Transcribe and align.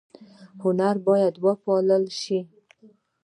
هنر 0.63 0.95
باید 1.07 1.33
وپال 1.45 1.83
ل 2.03 2.07
شي 2.21 2.39